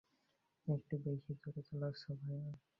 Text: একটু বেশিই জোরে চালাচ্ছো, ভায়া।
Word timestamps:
একটু 0.67 0.95
বেশিই 0.97 1.35
জোরে 1.35 1.61
চালাচ্ছো, 1.61 2.09
ভায়া। 2.21 2.51